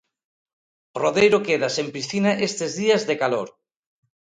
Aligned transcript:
Rodeiro 0.99 1.41
queda 1.47 1.69
sen 1.77 1.87
piscina 1.95 2.31
estes 2.47 2.71
días 2.81 3.01
de 3.09 3.15
calor. 3.21 3.49